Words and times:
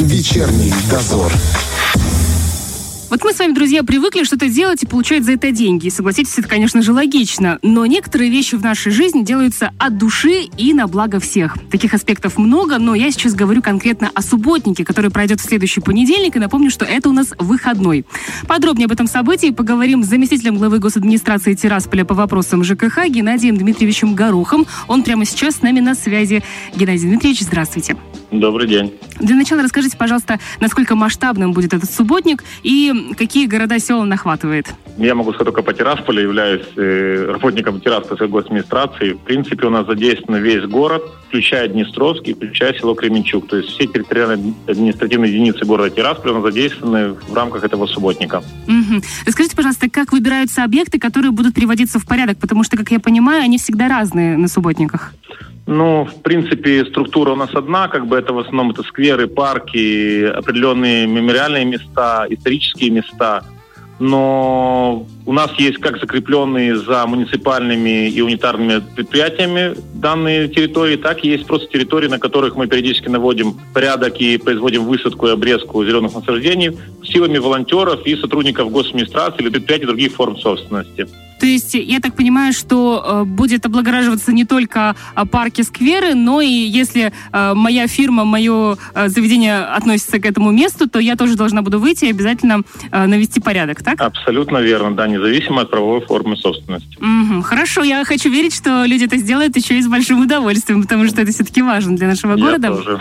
Вечерний 0.00 0.72
дозор. 0.90 1.30
Вот 3.10 3.22
мы 3.22 3.34
с 3.34 3.38
вами, 3.38 3.52
друзья, 3.52 3.82
привыкли 3.82 4.24
что-то 4.24 4.48
делать 4.48 4.82
и 4.82 4.86
получать 4.86 5.24
за 5.24 5.32
это 5.32 5.50
деньги. 5.50 5.88
И 5.88 5.90
согласитесь, 5.90 6.38
это, 6.38 6.48
конечно 6.48 6.80
же, 6.80 6.94
логично. 6.94 7.58
Но 7.60 7.84
некоторые 7.84 8.30
вещи 8.30 8.54
в 8.54 8.62
нашей 8.62 8.92
жизни 8.92 9.22
делаются 9.22 9.72
от 9.78 9.98
души 9.98 10.44
и 10.56 10.72
на 10.72 10.86
благо 10.86 11.20
всех. 11.20 11.56
Таких 11.70 11.92
аспектов 11.92 12.38
много, 12.38 12.78
но 12.78 12.94
я 12.94 13.10
сейчас 13.10 13.34
говорю 13.34 13.60
конкретно 13.60 14.10
о 14.14 14.22
субботнике, 14.22 14.86
который 14.86 15.10
пройдет 15.10 15.40
в 15.40 15.44
следующий 15.44 15.82
понедельник. 15.82 16.34
И 16.34 16.38
напомню, 16.38 16.70
что 16.70 16.86
это 16.86 17.10
у 17.10 17.12
нас 17.12 17.34
выходной. 17.38 18.06
Подробнее 18.48 18.86
об 18.86 18.92
этом 18.92 19.06
событии 19.06 19.50
поговорим 19.50 20.02
с 20.02 20.06
заместителем 20.06 20.56
главы 20.56 20.78
госадминистрации 20.78 21.52
Тирасполя 21.52 22.06
по 22.06 22.14
вопросам 22.14 22.64
ЖКХ 22.64 23.06
Геннадием 23.06 23.58
Дмитриевичем 23.58 24.14
Горохом. 24.14 24.66
Он 24.88 25.02
прямо 25.02 25.26
сейчас 25.26 25.56
с 25.56 25.62
нами 25.62 25.80
на 25.80 25.94
связи. 25.94 26.42
Геннадий 26.74 27.06
Дмитриевич, 27.06 27.42
здравствуйте. 27.42 27.96
Добрый 28.30 28.68
день. 28.68 28.94
Для 29.18 29.34
начала 29.34 29.62
расскажите, 29.62 29.96
пожалуйста, 29.96 30.38
насколько 30.60 30.94
масштабным 30.94 31.52
будет 31.52 31.74
этот 31.74 31.90
субботник 31.90 32.44
и 32.62 33.12
какие 33.18 33.46
города 33.46 33.78
села 33.78 34.04
нахватывает? 34.04 34.66
Я 34.96 35.14
могу 35.14 35.32
сказать 35.32 35.46
только 35.46 35.62
по 35.62 35.72
Тирасполю, 35.72 36.22
являюсь 36.22 36.66
э, 36.76 37.26
работником 37.32 37.80
Тираспольской 37.80 38.28
госадминистрации. 38.28 39.12
В 39.12 39.20
принципе, 39.20 39.66
у 39.66 39.70
нас 39.70 39.86
задействован 39.86 40.42
весь 40.42 40.64
город, 40.64 41.02
включая 41.28 41.68
Днестровский, 41.68 42.34
включая 42.34 42.74
село 42.74 42.94
Кременчук. 42.94 43.48
То 43.48 43.56
есть 43.56 43.70
все 43.70 43.86
территориальные 43.86 44.54
административные 44.66 45.32
единицы 45.32 45.64
города 45.64 45.90
Тирасполя 45.90 46.32
у 46.32 46.34
нас 46.36 46.44
задействованы 46.44 47.14
в 47.14 47.34
рамках 47.34 47.64
этого 47.64 47.86
субботника. 47.86 48.42
Угу. 48.66 49.02
Расскажите, 49.26 49.56
пожалуйста, 49.56 49.88
как 49.90 50.12
выбираются 50.12 50.64
объекты, 50.64 50.98
которые 50.98 51.32
будут 51.32 51.54
приводиться 51.54 51.98
в 51.98 52.06
порядок? 52.06 52.38
Потому 52.38 52.62
что, 52.62 52.76
как 52.76 52.90
я 52.90 53.00
понимаю, 53.00 53.42
они 53.42 53.58
всегда 53.58 53.88
разные 53.88 54.36
на 54.36 54.48
субботниках. 54.48 55.14
Ну, 55.70 56.04
в 56.04 56.22
принципе, 56.22 56.84
структура 56.84 57.30
у 57.30 57.36
нас 57.36 57.54
одна, 57.54 57.86
как 57.86 58.08
бы 58.08 58.16
это 58.16 58.32
в 58.32 58.40
основном 58.40 58.72
это 58.72 58.82
скверы, 58.82 59.28
парки, 59.28 60.24
определенные 60.24 61.06
мемориальные 61.06 61.64
места, 61.64 62.26
исторические 62.28 62.90
места. 62.90 63.44
Но 64.00 65.06
у 65.26 65.32
нас 65.32 65.52
есть 65.58 65.78
как 65.78 66.00
закрепленные 66.00 66.76
за 66.76 67.06
муниципальными 67.06 68.08
и 68.08 68.20
унитарными 68.20 68.82
предприятиями 68.96 69.76
данные 69.94 70.48
территории, 70.48 70.96
так 70.96 71.24
и 71.24 71.28
есть 71.28 71.46
просто 71.46 71.68
территории, 71.68 72.08
на 72.08 72.18
которых 72.18 72.56
мы 72.56 72.66
периодически 72.66 73.08
наводим 73.08 73.54
порядок 73.72 74.16
и 74.20 74.38
производим 74.38 74.86
высадку 74.86 75.28
и 75.28 75.30
обрезку 75.30 75.84
зеленых 75.84 76.16
насаждений 76.16 76.76
силами 77.04 77.38
волонтеров 77.38 78.04
и 78.04 78.16
сотрудников 78.16 78.72
госадминистрации 78.72 79.42
или 79.42 79.50
предприятий 79.50 79.86
других 79.86 80.14
форм 80.14 80.36
собственности. 80.36 81.06
То 81.40 81.46
есть 81.46 81.74
я 81.74 82.00
так 82.00 82.14
понимаю, 82.14 82.52
что 82.52 83.22
э, 83.22 83.24
будет 83.24 83.64
облагораживаться 83.64 84.30
не 84.32 84.44
только 84.44 84.94
э, 85.16 85.24
парки, 85.24 85.62
скверы, 85.62 86.14
но 86.14 86.42
и 86.42 86.48
если 86.48 87.12
э, 87.32 87.54
моя 87.54 87.86
фирма, 87.86 88.24
мое 88.24 88.76
э, 88.94 89.08
заведение 89.08 89.60
относится 89.60 90.20
к 90.20 90.26
этому 90.26 90.50
месту, 90.50 90.88
то 90.88 90.98
я 90.98 91.16
тоже 91.16 91.36
должна 91.36 91.62
буду 91.62 91.80
выйти 91.80 92.04
и 92.04 92.10
обязательно 92.10 92.60
навести 92.92 93.40
порядок, 93.40 93.82
так? 93.82 94.00
Абсолютно 94.00 94.58
верно, 94.58 94.94
да, 94.94 95.06
независимо 95.06 95.62
от 95.62 95.70
правовой 95.70 96.00
формы 96.02 96.36
собственности. 96.36 96.98
Угу, 96.98 97.42
хорошо, 97.42 97.82
я 97.82 98.04
хочу 98.04 98.28
верить, 98.28 98.54
что 98.54 98.84
люди 98.84 99.04
это 99.04 99.16
сделают 99.16 99.56
еще 99.56 99.78
и 99.78 99.82
с 99.82 99.88
большим 99.88 100.20
удовольствием, 100.20 100.82
потому 100.82 101.06
что 101.06 101.22
это 101.22 101.32
все-таки 101.32 101.62
важно 101.62 101.96
для 101.96 102.08
нашего 102.08 102.36
Я 102.36 102.44
города. 102.44 102.68
тоже. 102.68 103.00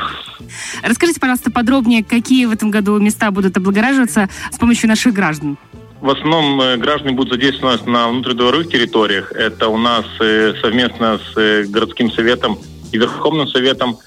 Расскажите, 0.84 1.20
пожалуйста, 1.20 1.52
подробнее, 1.52 2.04
какие 2.04 2.46
в 2.46 2.52
этом 2.52 2.72
году 2.72 2.98
места 3.00 3.32
будут 3.32 3.58
облагораживаться 3.58 4.30
с 4.52 4.58
помощью 4.58 4.88
наших 4.88 5.14
граждан. 5.14 5.58
В 6.02 6.10
основном 6.10 6.62
э, 6.62 6.78
граждане 6.78 7.16
будут 7.16 7.34
задействованы 7.34 7.78
на 7.86 8.10
внутридворовых 8.10 8.70
территориях. 8.70 9.34
Это 9.34 9.68
у 9.68 9.78
нас 9.78 10.06
э, 10.22 10.54
совместно 10.62 11.20
с 11.20 11.38
э, 11.38 11.64
городским 11.64 12.10
советом 12.12 12.58
и 12.92 12.98
Верховным 12.98 13.48
советом 13.48 13.98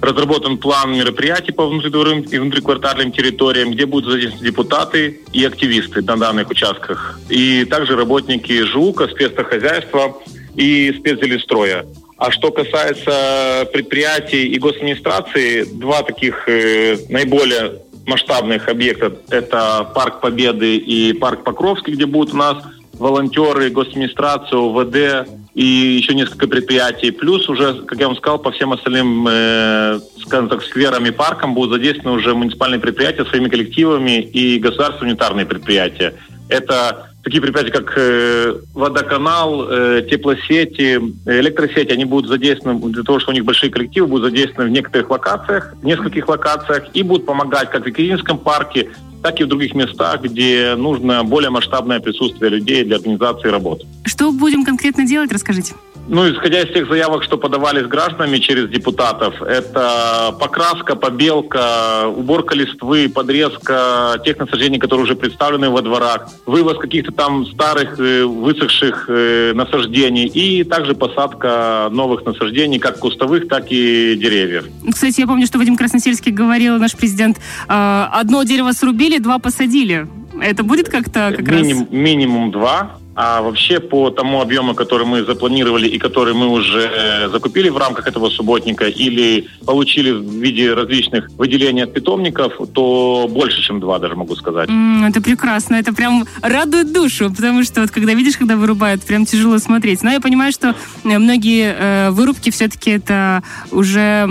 разработан 0.00 0.58
план 0.58 0.92
мероприятий 0.92 1.50
по 1.50 1.66
внутридворовым 1.66 2.20
и 2.20 2.38
внутриквартальным 2.38 3.10
территориям, 3.10 3.72
где 3.72 3.84
будут 3.84 4.12
задействованы 4.12 4.46
депутаты 4.46 5.20
и 5.32 5.44
активисты 5.44 6.02
на 6.02 6.16
данных 6.16 6.50
участках. 6.50 7.18
И 7.28 7.64
также 7.64 7.96
работники 7.96 8.62
ЖУКа, 8.62 9.08
спецхозяйства 9.08 10.16
и 10.54 10.94
спецзелестроя. 10.98 11.84
А 12.16 12.30
что 12.30 12.50
касается 12.52 13.68
предприятий 13.72 14.48
и 14.48 14.58
госадминистрации, 14.58 15.64
два 15.64 16.02
таких 16.02 16.48
э, 16.48 16.96
наиболее 17.08 17.80
масштабных 18.08 18.68
объекта– 18.68 19.12
это 19.30 19.88
Парк 19.94 20.20
Победы 20.20 20.76
и 20.76 21.12
Парк 21.12 21.44
Покровский, 21.44 21.92
где 21.92 22.06
будут 22.06 22.34
у 22.34 22.36
нас 22.38 22.56
волонтеры, 22.94 23.70
госадминистрация, 23.70 24.58
УВД 24.58 25.28
и 25.54 25.64
еще 25.64 26.14
несколько 26.14 26.48
предприятий. 26.48 27.10
Плюс 27.10 27.48
уже, 27.48 27.74
как 27.82 27.98
я 27.98 28.08
вам 28.08 28.16
сказал, 28.16 28.38
по 28.38 28.50
всем 28.50 28.72
остальным, 28.72 29.26
э, 29.28 30.00
скажем 30.20 30.48
так, 30.48 30.62
скверам 30.62 31.04
и 31.06 31.10
паркам 31.10 31.54
будут 31.54 31.74
задействованы 31.74 32.18
уже 32.18 32.34
муниципальные 32.34 32.80
предприятия 32.80 33.24
своими 33.24 33.48
коллективами 33.48 34.20
и 34.20 34.58
государственные 34.58 35.12
унитарные 35.12 35.46
предприятия. 35.46 36.14
Это 36.48 37.10
такие 37.28 37.42
предприятия, 37.42 37.72
как 37.72 37.92
э, 37.96 38.54
водоканал, 38.74 39.68
э, 39.68 40.06
теплосети, 40.10 40.98
электросети, 41.26 41.92
они 41.92 42.06
будут 42.06 42.30
задействованы 42.30 42.90
для 42.90 43.02
того, 43.02 43.20
что 43.20 43.32
у 43.32 43.34
них 43.34 43.44
большие 43.44 43.70
коллективы, 43.70 44.06
будут 44.06 44.30
задействованы 44.30 44.70
в 44.70 44.72
некоторых 44.72 45.10
локациях, 45.10 45.74
в 45.82 45.84
нескольких 45.84 46.26
локациях, 46.26 46.84
и 46.94 47.02
будут 47.02 47.26
помогать 47.26 47.70
как 47.70 47.84
в 47.84 47.86
Екатерининском 47.86 48.38
парке, 48.38 48.88
так 49.22 49.40
и 49.40 49.44
в 49.44 49.48
других 49.48 49.74
местах, 49.74 50.22
где 50.22 50.74
нужно 50.76 51.22
более 51.22 51.50
масштабное 51.50 52.00
присутствие 52.00 52.50
людей 52.50 52.84
для 52.84 52.96
организации 52.96 53.48
работы. 53.48 53.84
Что 54.04 54.32
будем 54.32 54.64
конкретно 54.64 55.06
делать, 55.06 55.30
расскажите. 55.32 55.74
Ну, 56.08 56.30
исходя 56.32 56.62
из 56.62 56.72
тех 56.72 56.88
заявок, 56.88 57.22
что 57.22 57.36
подавались 57.36 57.86
гражданами 57.86 58.38
через 58.38 58.70
депутатов, 58.70 59.42
это 59.42 60.34
покраска, 60.40 60.96
побелка, 60.96 62.06
уборка 62.08 62.54
листвы, 62.54 63.10
подрезка 63.10 64.18
тех 64.24 64.38
насаждений, 64.38 64.78
которые 64.78 65.04
уже 65.04 65.16
представлены 65.16 65.68
во 65.68 65.82
дворах, 65.82 66.28
вывоз 66.46 66.78
каких-то 66.78 67.12
там 67.12 67.44
старых 67.46 68.00
э, 68.00 68.24
высохших 68.24 69.04
э, 69.08 69.52
насаждений 69.54 70.26
и 70.26 70.64
также 70.64 70.94
посадка 70.94 71.88
новых 71.90 72.24
насаждений, 72.24 72.78
как 72.78 72.98
кустовых, 72.98 73.46
так 73.46 73.66
и 73.70 74.16
деревьев. 74.16 74.64
Кстати, 74.90 75.20
я 75.20 75.26
помню, 75.26 75.46
что 75.46 75.58
Вадим 75.58 75.76
Красносельский 75.76 76.32
говорил, 76.32 76.78
наш 76.78 76.96
президент, 76.96 77.36
э, 77.36 78.06
одно 78.12 78.42
дерево 78.44 78.72
срубили, 78.72 79.18
два 79.18 79.38
посадили. 79.38 80.06
Это 80.40 80.62
будет 80.62 80.88
как-то 80.88 81.34
как 81.36 81.46
Миним- 81.46 81.80
раз... 81.80 81.86
Минимум 81.90 82.50
два. 82.50 82.98
А 83.20 83.42
вообще 83.42 83.80
по 83.80 84.10
тому 84.10 84.40
объему, 84.40 84.74
который 84.74 85.04
мы 85.04 85.24
запланировали 85.24 85.88
и 85.88 85.98
который 85.98 86.34
мы 86.34 86.46
уже 86.46 86.88
э, 86.88 87.28
закупили 87.30 87.68
в 87.68 87.76
рамках 87.76 88.06
этого 88.06 88.28
субботника 88.30 88.84
или 88.84 89.48
получили 89.66 90.12
в 90.12 90.22
виде 90.34 90.72
различных 90.72 91.28
выделений 91.36 91.82
от 91.82 91.92
питомников, 91.92 92.52
то 92.72 93.26
больше, 93.28 93.60
чем 93.60 93.80
два 93.80 93.98
даже 93.98 94.14
могу 94.14 94.36
сказать. 94.36 94.68
М, 94.68 95.04
Это 95.06 95.20
прекрасно, 95.20 95.74
это 95.74 95.92
прям 95.92 96.26
радует 96.42 96.92
душу, 96.92 97.28
потому 97.36 97.64
что 97.64 97.80
вот 97.80 97.90
когда 97.90 98.14
видишь, 98.14 98.36
когда 98.36 98.54
вырубают, 98.54 99.02
прям 99.02 99.26
тяжело 99.26 99.58
смотреть. 99.58 100.04
Но 100.04 100.12
я 100.12 100.20
понимаю, 100.20 100.52
что 100.52 100.76
э, 101.04 101.18
многие 101.18 101.74
э, 101.76 102.10
вырубки 102.10 102.50
все-таки 102.50 102.92
это 102.92 103.42
уже 103.72 104.28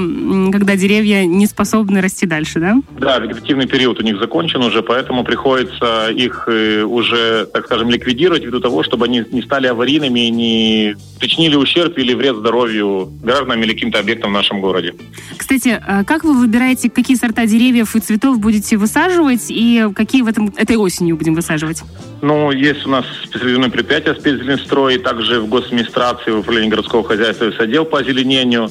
когда 0.52 0.78
деревья 0.78 1.26
не 1.26 1.46
способны 1.48 2.00
расти 2.00 2.26
дальше, 2.26 2.62
да? 2.62 2.76
Да, 2.98 3.20
вегетативный 3.20 3.68
период 3.68 4.00
у 4.00 4.04
них 4.04 4.18
закончен 4.18 4.62
уже, 4.64 4.82
поэтому 4.82 5.26
приходится 5.26 6.10
их 6.10 6.48
э, 6.48 6.84
уже, 6.84 7.46
так 7.48 7.66
скажем, 7.66 7.90
ликвидировать 7.90 8.46
ввиду 8.46 8.62
того, 8.62 8.77
чтобы 8.84 9.06
они 9.06 9.24
не 9.32 9.42
стали 9.42 9.68
аварийными 9.68 10.28
и 10.28 10.30
не 10.30 10.96
причинили 11.20 11.56
ущерб 11.56 11.98
или 11.98 12.14
вред 12.14 12.38
здоровью 12.38 13.10
гражданам 13.24 13.64
или 13.64 13.74
каким-то 13.74 14.00
объектам 14.00 14.32
в 14.32 14.34
нашем 14.34 14.62
городе. 14.62 14.94
Кстати, 15.36 15.82
э, 15.86 16.04
как 16.04 16.24
вы 16.24 16.34
выбираете, 16.34 16.90
какие 16.90 17.18
сорта 17.18 17.46
деревьев 17.46 17.96
и 17.96 18.00
цветов 18.00 18.40
будете 18.40 18.78
высаживать 18.78 19.46
и 19.50 19.88
какие 19.96 20.22
в 20.22 20.28
этом 20.28 20.54
этой 20.58 20.76
осенью 20.76 21.18
будем 21.18 21.34
высаживать? 21.34 21.84
Ну, 22.22 22.52
есть 22.52 22.86
у 22.86 22.90
нас 22.90 23.06
специализированное 23.24 23.70
предприятие 23.70 24.16
«Спецзеленстрой», 24.16 24.96
и 24.96 24.98
также 24.98 25.40
в 25.40 25.48
госадминистрации, 25.48 26.32
в 26.32 26.40
управлении 26.40 26.70
городского 26.70 27.04
хозяйства 27.04 27.46
есть 27.46 27.60
отдел 27.60 27.86
по 27.86 28.00
озеленению. 28.00 28.70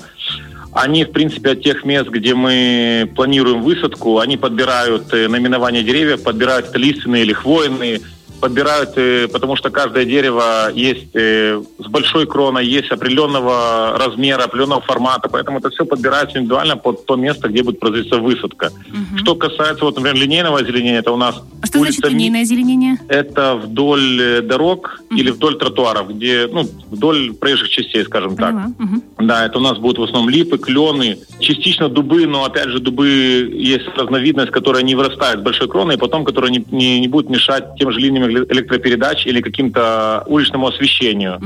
Они, 0.73 1.05
в 1.05 1.13
принципе, 1.13 1.53
от 1.53 1.63
тех 1.63 1.85
мест, 1.85 2.11
где 2.11 2.35
мы 2.35 3.11
планируем 3.17 3.63
высадку, 3.63 4.19
они 4.19 4.37
подбирают 4.37 5.13
э, 5.15 5.27
наименование 5.27 5.83
деревьев, 5.83 6.23
подбирают 6.23 6.77
лиственные 6.77 7.23
или 7.23 7.33
хвойные, 7.33 8.03
подбирают, 8.41 8.91
э, 8.97 9.29
потому 9.29 9.57
что 9.57 9.71
каждое 9.71 10.05
дерево 10.05 10.71
есть 10.75 11.15
э, 11.15 11.61
с 11.79 11.87
большой 11.89 12.27
кроной, 12.27 12.67
есть 12.67 12.91
определенного 12.91 13.97
размера, 13.99 14.45
определенного 14.45 14.81
формата, 14.83 15.29
поэтому 15.29 15.59
это 15.59 15.71
все 15.71 15.85
подбирается 15.85 16.39
индивидуально 16.39 16.77
под 16.77 17.07
то 17.07 17.17
место, 17.17 17.49
где 17.49 17.63
будет 17.63 17.81
производиться 17.81 18.19
высадка. 18.19 18.71
Что 19.17 19.35
касается, 19.35 19.85
вот, 19.85 19.97
например, 19.97 20.17
линейного 20.21 20.59
озеленения, 20.61 21.01
это 21.01 21.13
у 21.13 21.17
нас 21.17 21.37
А 21.63 21.67
что 21.67 21.79
значит 21.79 21.99
улица 22.05 22.09
Ми- 22.09 22.15
линейное 22.15 22.43
озеленение? 22.43 22.99
это 23.09 23.55
вдоль 23.57 24.21
э, 24.21 24.41
дорог 24.43 25.01
или 25.11 25.31
вдоль 25.31 25.57
тротуаров, 25.59 26.09
где, 26.11 26.49
ну, 26.53 26.69
вдоль 26.91 27.33
проезжих 27.35 27.69
частей, 27.69 28.05
скажем 28.05 28.37
так. 28.37 28.55
Мгм. 28.79 29.03
Да, 29.21 29.47
это 29.47 29.59
у 29.59 29.63
нас 29.63 29.79
будут 29.79 29.99
в 29.99 30.03
основном 30.05 30.29
липы, 30.31 30.59
клены, 30.59 31.19
частично 31.41 31.89
дубы, 31.89 32.27
но 32.27 32.45
опять 32.45 32.69
же 32.69 32.81
дубы 32.81 33.07
есть 33.55 33.87
разновидность, 33.97 34.51
которая 34.51 34.83
не 34.83 34.95
вырастает 34.95 35.41
с 35.41 35.43
большой 35.43 35.69
кроной, 35.69 35.95
и 35.95 35.99
потом, 35.99 36.25
которая 36.25 36.51
не, 36.51 36.65
не, 36.71 37.01
не 37.01 37.09
будет 37.09 37.29
мешать 37.31 37.65
тем 37.79 37.91
же 37.91 37.99
линиям 38.01 38.25
эле- 38.25 38.26
электропередач 38.27 39.27
или 39.27 39.41
каким-то 39.41 40.25
уличному 40.27 40.69
освещению. 40.69 41.41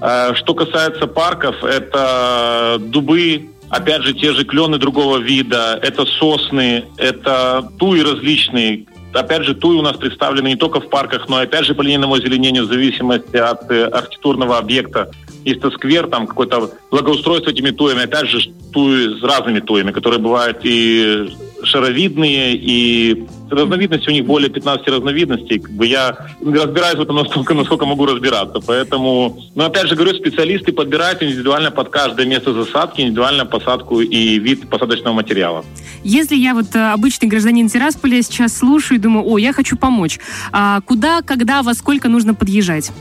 Э, 0.00 0.34
Что 0.34 0.54
касается 0.54 1.06
парков, 1.06 1.62
это 1.62 2.78
дубы, 2.80 3.48
опять 3.70 4.02
же, 4.02 4.14
те 4.14 4.32
же 4.32 4.44
клены 4.44 4.78
другого 4.78 5.18
вида, 5.18 5.78
это 5.82 6.04
сосны, 6.06 6.84
это 6.96 7.68
туи 7.78 8.02
различные, 8.02 8.86
опять 9.12 9.44
же, 9.44 9.54
туи 9.54 9.76
у 9.76 9.82
нас 9.82 9.96
представлены 9.96 10.48
не 10.48 10.56
только 10.56 10.80
в 10.80 10.88
парках, 10.88 11.28
но 11.28 11.40
и, 11.40 11.44
опять 11.44 11.64
же, 11.64 11.74
по 11.74 11.82
линейному 11.82 12.14
озеленению 12.14 12.64
в 12.64 12.68
зависимости 12.68 13.36
от 13.36 13.70
э, 13.70 13.84
архитектурного 13.86 14.58
объекта. 14.58 15.10
Есть 15.44 15.60
то 15.60 15.70
сквер, 15.70 16.06
там 16.06 16.26
какое-то 16.26 16.70
благоустройство 16.90 17.50
этими 17.50 17.70
туями, 17.70 18.04
опять 18.04 18.28
же, 18.28 18.50
туи 18.72 19.18
с 19.18 19.22
разными 19.22 19.60
туями, 19.60 19.92
которые 19.92 20.18
бывают 20.18 20.60
и 20.64 21.28
шаровидные, 21.64 22.54
и 22.54 23.26
разновидностей 23.50 24.12
у 24.12 24.14
них 24.14 24.26
более 24.26 24.50
15 24.50 24.86
разновидностей. 24.88 25.60
Как 25.60 25.72
бы 25.72 25.86
я 25.86 26.16
разбираюсь 26.44 26.96
в 26.96 27.02
этом 27.02 27.16
настолько, 27.16 27.54
насколько 27.54 27.86
могу 27.86 28.06
разбираться. 28.06 28.60
Поэтому, 28.66 29.38
но 29.54 29.66
опять 29.66 29.88
же 29.88 29.94
говорю, 29.94 30.14
специалисты 30.14 30.72
подбирают 30.72 31.22
индивидуально 31.22 31.70
под 31.70 31.88
каждое 31.88 32.26
место 32.26 32.52
засадки, 32.52 33.00
индивидуально 33.00 33.46
посадку 33.46 34.00
и 34.00 34.38
вид 34.38 34.68
посадочного 34.68 35.14
материала. 35.14 35.64
Если 36.02 36.36
я 36.36 36.54
вот 36.54 36.74
э, 36.74 36.92
обычный 36.92 37.28
гражданин 37.28 37.68
Тирасполя 37.68 38.22
сейчас 38.22 38.56
слушаю 38.56 38.98
и 38.98 39.00
думаю, 39.00 39.26
о, 39.26 39.38
я 39.38 39.52
хочу 39.52 39.76
помочь, 39.76 40.18
а 40.52 40.80
куда, 40.82 41.22
когда, 41.22 41.62
во 41.62 41.74
сколько 41.74 42.08
нужно 42.08 42.34
подъезжать? 42.34 42.92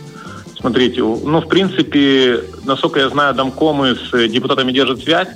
Смотрите, 0.64 1.02
ну, 1.02 1.42
в 1.42 1.48
принципе, 1.50 2.40
насколько 2.64 3.02
я 3.02 3.10
знаю, 3.10 3.36
домкомы 3.36 3.96
с 3.96 4.28
депутатами 4.30 4.72
держат 4.72 5.04
связь. 5.04 5.28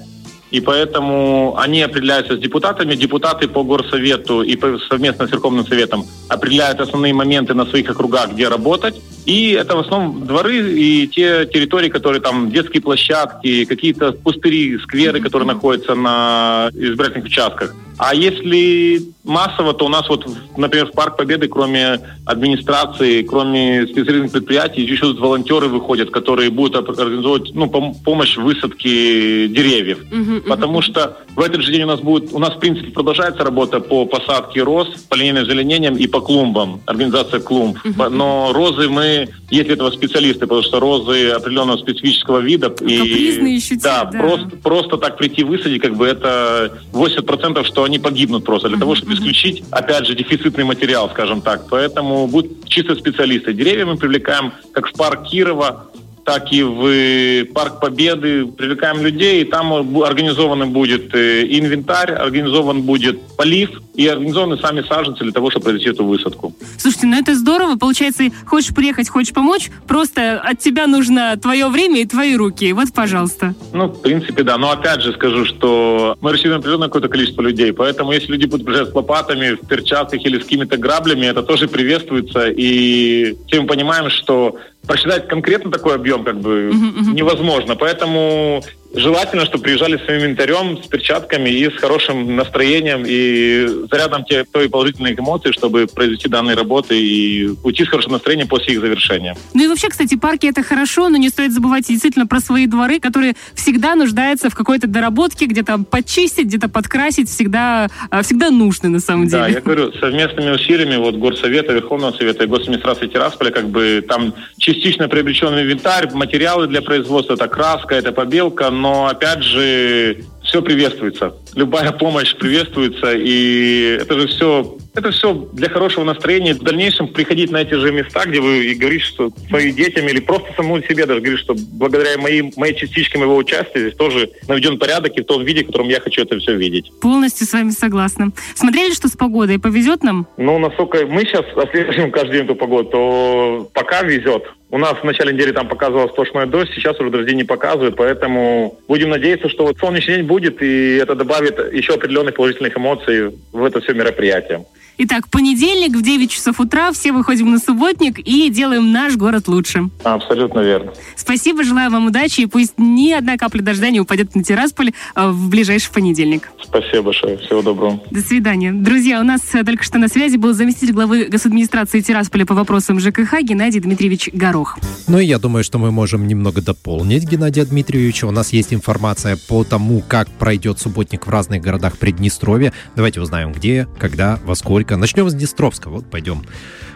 И 0.51 0.61
поэтому 0.61 1.55
они 1.57 1.81
определяются 1.81 2.35
с 2.35 2.39
депутатами. 2.39 2.95
Депутаты 2.95 3.47
по 3.47 3.63
горсовету 3.63 4.43
и 4.43 4.57
совместно 4.89 5.27
с 5.27 5.31
Верховным 5.31 5.65
Советом 5.65 6.05
определяют 6.29 6.79
основные 6.79 7.13
моменты 7.13 7.53
на 7.53 7.65
своих 7.65 7.89
округах, 7.89 8.31
где 8.31 8.47
работать. 8.47 8.95
И 9.27 9.51
это 9.51 9.75
в 9.75 9.79
основном 9.79 10.25
дворы 10.25 10.71
и 10.71 11.05
те 11.07 11.45
территории, 11.45 11.89
которые 11.89 12.21
там 12.21 12.49
детские 12.49 12.81
площадки, 12.81 13.65
какие-то 13.65 14.13
пустыри, 14.13 14.79
скверы, 14.79 15.19
которые 15.19 15.47
находятся 15.47 15.95
на 15.95 16.69
избирательных 16.73 17.25
участках. 17.25 17.75
А 17.97 18.13
если 18.13 19.01
массово, 19.23 19.73
то 19.73 19.85
у 19.85 19.89
нас 19.89 20.07
вот, 20.07 20.27
например, 20.55 20.87
в 20.87 20.91
Парк 20.91 21.17
Победы, 21.17 21.47
кроме 21.47 21.99
администрации, 22.25 23.23
кроме 23.23 23.85
специализированных 23.87 24.31
предприятий, 24.31 24.83
еще 24.83 25.13
волонтеры 25.13 25.67
выходят, 25.67 26.11
которые 26.11 26.51
будут 26.51 26.75
организовывать 26.75 27.55
ну, 27.55 27.67
помощь 27.67 28.37
в 28.37 28.43
высадке 28.43 29.47
деревьев. 29.47 29.99
Uh-huh, 30.11 30.37
uh-huh. 30.37 30.41
Потому 30.41 30.81
что 30.83 31.17
в 31.35 31.41
этот 31.41 31.63
же 31.63 31.71
день 31.71 31.83
у 31.83 31.87
нас 31.87 31.99
будет, 31.99 32.31
у 32.33 32.39
нас, 32.39 32.53
в 32.53 32.59
принципе, 32.59 32.91
продолжается 32.91 33.43
работа 33.43 33.79
по 33.79 34.05
посадке 34.05 34.61
роз, 34.61 34.87
по 35.09 35.15
линейным 35.15 35.43
озеленениям 35.43 35.97
и 35.97 36.05
по 36.05 36.21
клумбам, 36.21 36.81
организация 36.85 37.39
клумб. 37.39 37.79
Uh-huh. 37.83 38.09
Но 38.09 38.51
розы 38.53 38.89
мы, 38.89 39.16
есть 39.49 39.69
этого 39.69 39.91
специалисты, 39.91 40.41
потому 40.41 40.61
что 40.63 40.79
розы 40.79 41.29
определенного 41.29 41.77
специфического 41.77 42.39
вида. 42.39 42.69
Капризные 42.69 43.53
и, 43.53 43.55
еще 43.55 43.75
да, 43.75 44.05
да. 44.05 44.19
Просто, 44.19 44.49
просто 44.57 44.97
так 44.97 45.17
прийти 45.17 45.43
высадить, 45.43 45.81
как 45.81 45.95
бы 45.95 46.05
это 46.05 46.77
80% 46.93 47.63
что 47.65 47.83
они 47.83 47.99
погибнут 47.99 48.45
просто 48.45 48.69
для 48.69 48.77
того, 48.77 48.95
чтобы 48.95 49.13
исключить, 49.13 49.63
опять 49.71 50.05
же, 50.05 50.15
дефицитный 50.15 50.63
материал, 50.63 51.09
скажем 51.09 51.41
так. 51.41 51.67
Поэтому 51.69 52.27
будут 52.27 52.67
чисто 52.67 52.95
специалисты. 52.95 53.53
Деревья 53.53 53.85
мы 53.85 53.97
привлекаем 53.97 54.53
как 54.71 54.87
в 54.87 54.93
парк 54.93 55.27
Кирова, 55.29 55.87
так 56.27 56.51
и 56.51 56.61
в 56.61 57.53
Парк 57.53 57.79
Победы. 57.79 58.47
Привлекаем 58.47 59.01
людей, 59.01 59.43
и 59.43 59.45
там 59.45 59.71
организован 60.03 60.71
будет 60.71 61.15
э, 61.15 61.43
инвентарь, 61.43 62.11
организован 62.11 62.81
будет 62.81 63.21
полив 63.37 63.69
и 63.95 64.05
организованы 64.07 64.57
сами 64.57 64.81
саженцы 64.81 65.23
для 65.23 65.31
того, 65.31 65.49
чтобы 65.49 65.63
произвести 65.63 65.89
эту 65.89 66.03
высадку. 66.03 66.53
Слушайте, 66.77 67.07
ну 67.07 67.17
это 67.17 67.33
здорово. 67.33 67.77
Получается, 67.77 68.25
хочешь 68.45 68.75
приехать, 68.75 69.07
хочешь 69.07 69.33
помочь, 69.33 69.69
просто 69.87 70.41
от 70.41 70.59
тебя 70.59 70.85
нужно 70.87 71.37
твое 71.41 71.69
время 71.69 72.01
и 72.01 72.05
твои 72.05 72.35
руки. 72.35 72.73
Вот, 72.73 72.91
пожалуйста. 72.93 73.55
Ну, 73.71 73.87
в 73.87 74.01
принципе, 74.01 74.43
да. 74.43 74.57
Но 74.57 74.71
опять 74.71 75.01
же 75.01 75.13
скажу, 75.13 75.45
что 75.45 76.17
мы 76.19 76.31
рассчитываем 76.31 76.59
определенное 76.59 76.89
какое-то 76.89 77.07
количество 77.07 77.41
людей, 77.41 77.71
поэтому 77.71 78.11
если 78.11 78.33
люди 78.33 78.47
будут 78.47 78.65
приезжать 78.65 78.89
с 78.89 78.93
лопатами, 78.93 79.51
в 79.51 79.65
перчатках 79.65 80.19
или 80.25 80.39
с 80.39 80.43
какими-то 80.43 80.75
граблями, 80.75 81.25
это 81.25 81.41
тоже 81.41 81.69
приветствуется. 81.69 82.49
И 82.49 83.37
все 83.47 83.61
мы 83.61 83.67
понимаем, 83.67 84.09
что 84.09 84.57
просчитать 84.87 85.27
конкретно 85.27 85.71
такой 85.71 85.95
объем 85.95 86.23
как 86.23 86.39
бы 86.39 86.71
uh-huh, 86.73 86.99
uh-huh. 86.99 87.13
невозможно. 87.13 87.75
Поэтому 87.75 88.63
Желательно, 88.93 89.45
чтобы 89.45 89.65
приезжали 89.65 89.97
с 89.97 90.05
своим 90.05 90.21
инвентарем, 90.21 90.81
с 90.81 90.87
перчатками 90.87 91.49
и 91.49 91.69
с 91.69 91.77
хорошим 91.77 92.35
настроением 92.35 93.03
и 93.05 93.67
зарядом 93.91 94.23
те, 94.23 94.43
той 94.43 94.69
положительных 94.69 95.19
эмоций, 95.19 95.51
чтобы 95.51 95.87
произвести 95.87 96.29
данные 96.29 96.55
работы 96.55 96.99
и 96.99 97.49
уйти 97.63 97.83
с 97.83 97.89
хорошим 97.89 98.13
настроением 98.13 98.47
после 98.47 98.75
их 98.75 98.81
завершения. 98.81 99.35
Ну 99.53 99.65
и 99.65 99.67
вообще, 99.67 99.89
кстати, 99.89 100.15
парки 100.15 100.47
это 100.47 100.63
хорошо, 100.63 101.09
но 101.09 101.17
не 101.17 101.29
стоит 101.29 101.51
забывать 101.51 101.87
действительно 101.87 102.27
про 102.27 102.39
свои 102.39 102.65
дворы, 102.65 102.99
которые 102.99 103.35
всегда 103.53 103.95
нуждаются 103.95 104.49
в 104.49 104.55
какой-то 104.55 104.87
доработке, 104.87 105.45
где-то 105.45 105.79
подчистить, 105.79 106.45
где-то 106.45 106.69
подкрасить, 106.69 107.29
всегда, 107.29 107.89
а, 108.09 108.23
всегда 108.23 108.49
нужны 108.49 108.89
на 108.89 108.99
самом 108.99 109.27
деле. 109.27 109.41
Да, 109.41 109.47
я 109.47 109.61
говорю, 109.61 109.91
совместными 109.93 110.51
усилиями 110.51 110.95
вот 110.95 111.15
Горсовета, 111.15 111.73
Верховного 111.73 112.13
Совета 112.13 112.45
и 112.45 112.47
Госадминистрации 112.47 113.07
Тирасполя, 113.07 113.51
как 113.51 113.69
бы 113.69 114.03
там 114.07 114.33
частично 114.57 115.09
приобретенный 115.09 115.63
инвентарь, 115.63 116.09
материалы 116.13 116.67
для 116.67 116.81
производства, 116.81 117.33
это 117.33 117.47
краска, 117.47 117.95
это 117.95 118.11
побелка, 118.11 118.71
но 118.81 119.07
опять 119.07 119.43
же 119.43 120.23
все 120.43 120.61
приветствуется. 120.61 121.33
Любая 121.55 121.91
помощь 121.91 122.35
приветствуется, 122.35 123.13
и 123.13 123.97
это 124.01 124.19
же 124.19 124.27
все 124.27 124.77
это 124.97 125.11
все 125.11 125.33
для 125.53 125.69
хорошего 125.69 126.03
настроения. 126.03 126.55
В 126.55 126.63
дальнейшем 126.63 127.07
приходить 127.09 127.51
на 127.51 127.57
эти 127.57 127.75
же 127.75 127.91
места, 127.91 128.25
где 128.25 128.41
вы 128.41 128.65
и 128.65 128.73
говорите, 128.73 129.05
что 129.05 129.31
своим 129.47 129.75
детям 129.75 130.07
или 130.07 130.19
просто 130.19 130.51
самому 130.55 130.81
себе 130.81 131.05
даже 131.05 131.21
говорить, 131.21 131.39
что 131.39 131.55
благодаря 131.73 132.17
моим, 132.17 132.51
моей 132.55 132.75
частичке 132.75 133.19
моего 133.19 133.35
участия 133.35 133.79
здесь 133.79 133.95
тоже 133.95 134.31
наведен 134.47 134.79
порядок 134.79 135.15
и 135.15 135.21
в 135.21 135.25
том 135.25 135.43
виде, 135.43 135.63
в 135.63 135.67
котором 135.67 135.89
я 135.89 135.99
хочу 135.99 136.23
это 136.23 136.39
все 136.39 136.55
видеть. 136.55 136.91
Полностью 136.99 137.45
с 137.45 137.53
вами 137.53 137.69
согласна. 137.69 138.31
Смотрели, 138.55 138.91
что 138.93 139.07
с 139.07 139.15
погодой? 139.15 139.59
Повезет 139.59 140.01
нам? 140.01 140.25
Ну, 140.37 140.57
насколько 140.57 141.05
мы 141.05 141.21
сейчас 141.25 141.45
отслеживаем 141.55 142.11
каждый 142.11 142.31
день 142.31 142.45
эту 142.45 142.55
погоду, 142.55 142.89
то 142.89 143.69
пока 143.73 144.01
везет. 144.01 144.45
У 144.69 144.77
нас 144.77 144.95
в 144.99 145.03
начале 145.05 145.31
недели 145.31 145.53
там 145.53 145.69
показывал 145.69 146.09
сплошной 146.09 146.45
дождь, 146.45 146.73
сейчас 146.73 146.99
уже 146.99 147.09
дожди 147.09 147.33
не 147.33 147.45
показывают, 147.45 147.95
поэтому 147.95 148.77
будем 148.89 149.09
надеяться, 149.09 149.47
что 149.47 149.65
вот 149.65 149.77
солнечный 149.77 150.17
день 150.17 150.25
будет, 150.25 150.61
и 150.61 150.97
это 150.97 151.15
добавит 151.15 151.73
еще 151.73 151.93
определенных 151.93 152.35
положительных 152.35 152.77
эмоций 152.77 153.31
в 153.53 153.63
это 153.63 153.79
все 153.79 153.93
мероприятие. 153.93 154.65
Итак, 154.99 155.29
понедельник 155.29 155.95
в 155.95 156.01
9 156.01 156.31
часов 156.31 156.59
утра 156.59 156.91
все 156.91 157.11
выходим 157.11 157.51
на 157.51 157.59
субботник 157.59 158.17
и 158.17 158.49
делаем 158.49 158.91
наш 158.91 159.15
город 159.15 159.47
лучше. 159.47 159.89
Абсолютно 160.03 160.61
верно. 160.61 160.91
Спасибо, 161.15 161.63
желаю 161.63 161.91
вам 161.91 162.07
удачи 162.07 162.41
и 162.41 162.45
пусть 162.47 162.73
ни 162.79 163.11
одна 163.11 163.37
капля 163.37 163.61
дождя 163.61 163.91
не 163.91 163.99
упадет 163.99 164.33
на 164.33 164.43
Тирасполь 164.43 164.93
э, 165.15 165.27
в 165.29 165.49
ближайший 165.49 165.91
понедельник. 165.91 166.49
Спасибо 166.63 167.03
большое, 167.03 167.37
всего 167.37 167.61
доброго. 167.61 168.01
До 168.09 168.21
свидания. 168.21 168.71
Друзья, 168.73 169.19
у 169.19 169.23
нас 169.23 169.41
э, 169.53 169.63
только 169.63 169.83
что 169.83 169.99
на 169.99 170.07
связи 170.07 170.37
был 170.37 170.53
заместитель 170.53 170.93
главы 170.93 171.25
госадминистрации 171.25 172.01
Тирасполя 172.01 172.47
по 172.47 172.55
вопросам 172.55 172.99
ЖКХ 172.99 173.41
Геннадий 173.43 173.79
Дмитриевич 173.79 174.29
Горох. 174.33 174.79
Ну 175.07 175.19
и 175.19 175.25
я 175.25 175.37
думаю, 175.37 175.63
что 175.63 175.77
мы 175.77 175.91
можем 175.91 176.27
немного 176.27 176.63
дополнить 176.63 177.23
Геннадия 177.23 177.65
Дмитриевича. 177.65 178.25
У 178.25 178.31
нас 178.31 178.51
есть 178.51 178.73
информация 178.73 179.37
по 179.47 179.63
тому, 179.63 180.01
как 180.01 180.27
пройдет 180.27 180.79
субботник 180.79 181.27
в 181.27 181.29
разных 181.29 181.61
городах 181.61 181.99
Приднестровья. 181.99 182.73
Давайте 182.95 183.21
узнаем, 183.21 183.51
где, 183.51 183.87
когда, 183.99 184.39
во 184.43 184.55
сколько 184.55 184.86
только. 184.87 184.97
Начнем 184.97 185.29
с 185.29 185.33
Днестровска. 185.33 185.89
Вот 185.89 186.09
пойдем 186.09 186.43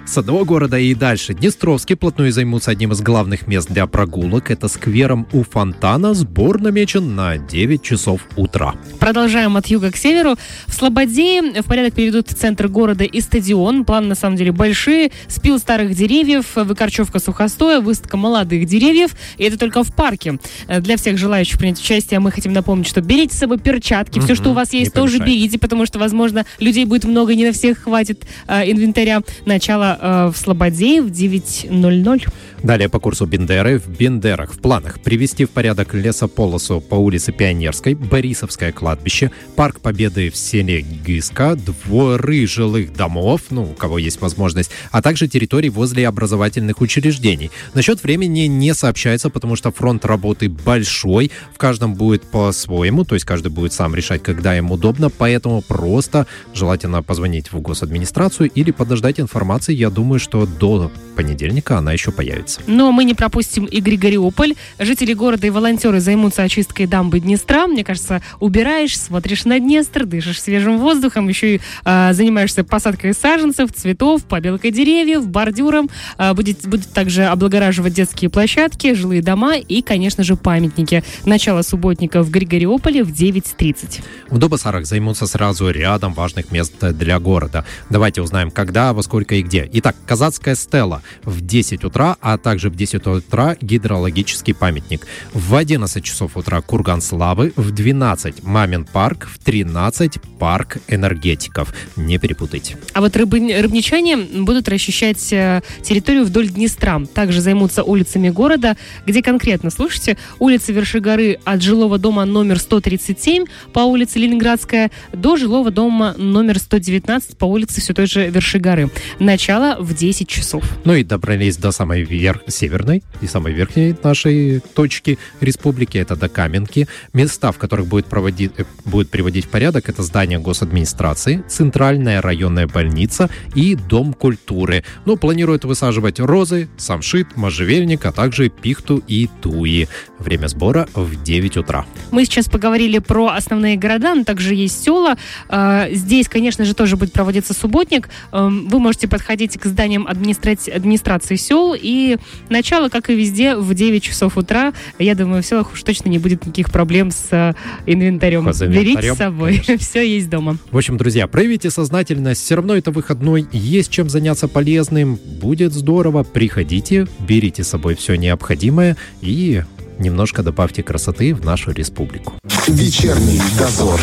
с 0.04 0.18
одного 0.18 0.46
города 0.46 0.80
и 0.80 0.96
дальше. 0.96 1.34
Днестровский 1.34 1.96
плотную 1.96 2.32
займутся 2.32 2.72
одним 2.72 2.92
из 2.92 3.02
главных 3.02 3.48
мест 3.48 3.70
для 3.70 3.86
прогулок. 3.86 4.50
Это 4.50 4.68
сквером 4.68 5.28
у 5.32 5.44
фонтана. 5.44 6.16
Сбор 6.16 6.60
намечен 6.60 7.16
на 7.16 7.38
9 7.38 7.84
часов 7.84 8.22
утра. 8.36 8.74
Продолжаем 9.00 9.56
от 9.58 9.68
юга 9.68 9.92
к 9.92 9.98
северу. 9.98 10.38
В 10.66 10.74
Слободе 10.74 11.62
в 11.62 11.66
порядок 11.66 11.94
приведут 11.94 12.30
центр 12.30 12.68
города 12.68 13.04
и 13.04 13.22
стадион. 13.22 13.86
Планы 13.86 14.08
на 14.08 14.16
самом 14.16 14.38
деле 14.38 14.52
большие. 14.52 15.12
Спил 15.28 15.60
старых 15.60 15.94
деревьев, 15.94 16.56
выкорчевка 16.56 17.20
сухостоя, 17.20 17.80
выставка 17.80 18.18
молодых 18.18 18.66
деревьев. 18.66 19.12
И 19.38 19.44
это 19.44 19.58
только 19.60 19.84
в 19.84 19.94
парке. 19.94 20.40
Для 20.68 20.98
всех 20.98 21.18
желающих 21.18 21.60
принять 21.60 21.80
участие 21.80 22.20
мы 22.20 22.32
хотим 22.32 22.54
напомнить, 22.54 22.88
что 22.88 23.02
берите 23.02 23.36
с 23.36 23.40
собой 23.40 23.60
перчатки. 23.60 24.20
Все, 24.20 24.34
что 24.34 24.50
у 24.50 24.54
вас 24.54 24.74
есть, 24.74 24.94
тоже 24.94 25.20
берите, 25.20 25.60
потому 25.60 25.86
что, 25.86 26.00
возможно, 26.00 26.46
людей 26.60 26.86
будет 26.86 27.04
много, 27.04 27.36
не 27.36 27.46
на 27.46 27.52
всех 27.52 27.81
хватит 27.82 28.26
э, 28.48 28.72
инвентаря. 28.72 29.22
Начало 29.46 29.98
э, 30.00 30.32
в 30.32 30.38
Слободе 30.38 31.02
в 31.02 31.08
9.00. 31.08 32.28
Далее 32.64 32.90
по 32.90 33.00
курсу 33.00 33.26
Бендеры. 33.26 33.80
В 33.80 33.88
Бендерах 33.88 34.54
в 34.54 34.60
планах 34.62 35.00
привести 35.00 35.46
в 35.46 35.50
порядок 35.50 35.96
лесополосу 35.96 36.80
по 36.80 36.94
улице 36.94 37.32
Пионерской, 37.32 37.96
Борисовское 37.96 38.72
кладбище, 38.72 39.32
Парк 39.56 39.80
Победы 39.80 40.30
в 40.30 40.38
селе 40.38 40.82
Гиска, 40.82 41.56
дворы 41.56 42.46
жилых 42.46 42.94
домов, 42.94 43.42
ну, 43.50 43.64
у 43.64 43.74
кого 43.74 43.98
есть 43.98 44.22
возможность, 44.22 44.70
а 44.92 45.02
также 45.02 45.28
территории 45.28 45.70
возле 45.70 46.08
образовательных 46.08 46.82
учреждений. 46.82 47.50
Насчет 47.74 48.04
времени 48.04 48.42
не 48.42 48.76
сообщается, 48.76 49.32
потому 49.32 49.56
что 49.56 49.72
фронт 49.72 50.06
работы 50.06 50.48
большой, 50.48 51.32
в 51.56 51.58
каждом 51.58 51.96
будет 51.96 52.22
по-своему, 52.30 53.06
то 53.06 53.16
есть 53.16 53.26
каждый 53.26 53.52
будет 53.52 53.74
сам 53.74 53.96
решать, 53.96 54.22
когда 54.22 54.54
ему 54.54 54.76
удобно, 54.76 55.10
поэтому 55.10 55.64
просто 55.64 56.28
желательно 56.54 57.02
позвонить 57.02 57.52
в 57.52 57.60
госадминистрацию 57.60 58.52
или 58.54 58.70
подождать 58.70 59.20
информации. 59.20 59.74
Я 59.74 59.90
думаю, 59.90 60.20
что 60.20 60.46
до 60.46 60.92
понедельника 61.16 61.78
она 61.78 61.94
еще 61.94 62.12
появится. 62.12 62.51
Заниматься. 62.52 62.72
Но 62.72 62.92
мы 62.92 63.04
не 63.04 63.14
пропустим 63.14 63.66
и 63.66 63.80
Григориополь. 63.80 64.56
Жители 64.80 65.14
города 65.14 65.48
и 65.48 65.50
волонтеры 65.50 66.00
займутся 66.00 66.44
очисткой 66.44 66.88
дамбы 66.88 67.20
Днестра. 67.20 67.68
Мне 67.68 67.84
кажется, 67.84 68.22
убираешь, 68.40 69.00
смотришь 69.00 69.46
на 69.46 69.60
Днестр, 69.60 70.06
дышишь 70.06 70.42
свежим 70.42 70.80
воздухом, 70.80 71.28
еще 71.28 71.56
и 71.56 71.62
э, 71.86 72.14
занимаешься 72.14 72.64
посадкой 72.64 73.14
саженцев, 73.14 73.72
цветов, 73.74 74.24
побелкой 74.24 74.72
деревьев, 74.72 75.28
бордюром. 75.28 75.90
Э, 76.18 76.34
будет, 76.34 76.68
будет 76.68 76.92
также 76.92 77.26
облагораживать 77.26 77.94
детские 77.94 78.30
площадки, 78.30 78.94
жилые 78.94 79.22
дома 79.22 79.58
и, 79.58 79.82
конечно 79.82 80.24
же, 80.24 80.36
памятники. 80.36 81.04
Начало 81.26 81.62
субботника 81.62 82.24
в 82.24 82.30
Григориополе 82.30 83.04
в 83.04 83.12
9.30. 83.12 84.02
В 84.30 84.38
Дубасарах 84.38 84.86
займутся 84.86 85.28
сразу 85.28 85.70
рядом 85.70 86.14
важных 86.14 86.52
мест 86.52 86.74
для 86.80 87.20
города. 87.20 87.66
Давайте 87.90 88.22
узнаем, 88.22 88.52
когда, 88.52 88.94
во 88.94 89.04
сколько 89.04 89.36
и 89.36 89.42
где. 89.42 89.70
Итак, 89.74 89.96
Казацкая 90.06 90.56
стела 90.56 91.02
в 91.24 91.42
10 91.42 91.84
утра, 91.84 92.18
а 92.22 92.38
также 92.42 92.70
в 92.70 92.76
10 92.76 93.06
утра 93.08 93.56
гидрологический 93.62 94.54
памятник. 94.54 95.08
В 95.34 95.56
11 95.56 96.04
часов 96.04 96.38
утра 96.38 96.62
Курган 96.62 97.02
Славы, 97.02 97.54
в 97.56 97.72
12 97.72 98.44
Мамин 98.44 98.86
парк, 98.86 99.28
в 99.32 99.40
13 99.40 100.20
парк 100.40 100.78
энергетиков. 100.88 101.74
Не 101.96 102.18
перепутайте. 102.18 102.78
А 102.94 103.02
вот 103.02 103.16
рыбы, 103.16 103.40
рыбничане 103.40 104.18
будут 104.18 104.68
расчищать 104.68 105.32
э, 105.34 105.62
территорию 105.82 106.26
вдоль 106.26 106.50
Днестра. 106.50 107.02
Также 107.14 107.42
займутся 107.42 107.84
улицами 107.84 108.30
города, 108.30 108.78
где 109.06 109.22
конкретно, 109.22 109.70
слушайте, 109.70 110.18
улица 110.40 110.72
Вершигоры 110.72 111.40
от 111.44 111.62
жилого 111.62 111.98
дома 111.98 112.26
номер 112.26 112.60
137 112.60 113.46
по 113.74 113.80
улице 113.82 114.20
Ленинградская 114.20 114.92
до 115.14 115.38
жилого 115.38 115.72
дома 115.72 116.16
номер 116.18 116.60
119 116.60 117.38
по 117.38 117.46
улице 117.46 117.82
все 117.82 117.94
той 117.94 118.08
же 118.08 118.30
Вершигоры. 118.30 118.90
Начало 119.20 119.78
в 119.80 119.94
10 119.94 120.28
часов. 120.28 120.64
Ну 120.84 120.94
и 120.94 121.04
добрались 121.04 121.58
до 121.58 121.72
самой 121.72 122.04
вер... 122.32 122.44
северной 122.48 123.04
и 123.22 123.28
самой 123.28 123.54
верхней 123.54 123.96
нашей 124.04 124.60
точки 124.60 125.18
республики, 125.42 125.98
это 125.98 126.16
до 126.16 126.30
Каменки. 126.30 126.88
Места, 127.14 127.52
в 127.52 127.58
которых 127.58 127.88
будет, 127.88 128.06
проводить, 128.06 128.52
э, 128.58 128.66
будет 128.86 129.10
приводить 129.10 129.46
в 129.46 129.50
порядок, 129.50 129.90
это 129.90 130.04
здание 130.04 130.40
госадминистрации, 130.40 131.44
центральная 131.48 132.22
районная 132.22 132.68
больница 132.68 133.30
и 133.56 133.76
Дом 133.76 134.14
культуры. 134.14 134.84
Ну, 135.06 135.18
планируют 135.18 135.66
высаживать 135.66 136.20
розы, 136.20 136.70
самшит, 136.78 137.36
можжевельник, 137.36 138.06
а 138.06 138.12
также 138.12 138.50
пихту 138.50 139.04
и 139.08 139.30
туи. 139.42 139.88
Время 140.20 140.48
сбора 140.48 140.88
в 140.94 141.22
9 141.22 141.58
утра. 141.58 141.86
Мы 142.12 142.26
сейчас 142.26 142.48
поговорили 142.48 143.00
про 143.00 143.30
основные 143.30 143.76
города, 143.76 144.14
но 144.16 144.24
также 144.24 144.56
есть 144.56 144.84
села. 144.84 145.18
А, 145.50 145.90
здесь, 145.92 146.30
конечно 146.30 146.66
же, 146.66 146.74
тоже 146.74 146.96
будет 146.96 147.12
проводиться 147.12 147.54
субботник. 147.54 148.10
Эм, 148.32 148.68
вы 148.70 148.80
можете 148.80 149.08
подходить 149.08 149.58
к 149.58 149.66
зданиям 149.66 150.08
администра... 150.08 150.52
администрации 150.74 151.36
сел, 151.36 151.76
и 151.78 152.18
начало, 152.50 152.90
как 152.90 153.10
и 153.10 153.16
везде, 153.16 153.56
в 153.56 153.74
9 153.74 154.04
часов 154.04 154.38
утра. 154.38 154.74
Я 155.00 155.16
думаю, 155.16 155.44
в 155.44 155.46
селах 155.46 155.74
уж 155.74 155.84
точно 155.84 156.10
не 156.10 156.20
будет 156.20 156.46
никаких 156.46 156.72
проблем 156.72 157.12
с 157.12 157.28
э, 157.32 157.54
инвентарем. 157.86 158.46
Берите 158.46 159.14
с 159.14 159.18
собой, 159.18 159.62
конечно. 159.66 159.78
все 159.86 160.02
есть 160.02 160.30
дома. 160.30 160.58
В 160.72 160.78
общем, 160.78 160.98
друзья, 160.98 161.28
проявите 161.28 161.70
сознательность. 161.70 162.44
Все 162.44 162.56
равно 162.56 162.76
это 162.76 162.92
выходной, 162.92 163.48
есть 163.52 163.92
чем 163.92 164.10
заняться 164.10 164.48
полезным. 164.48 165.20
Будет 165.42 165.74
здорово. 165.74 166.24
Приходите, 166.24 167.08
берите 167.20 167.64
с 167.64 167.70
собой 167.70 167.96
все 167.96 168.16
необходимое 168.16 168.98
и 169.22 169.64
немножко 170.00 170.44
добавьте 170.44 170.84
красоты 170.84 171.34
в 171.34 171.46
нашу 171.46 171.72
республику. 171.72 172.34
Вечерний 172.68 173.42
дозор. 173.58 174.00